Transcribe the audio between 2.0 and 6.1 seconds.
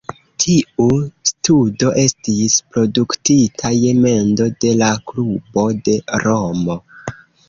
estis produktita je mendo de la klubo de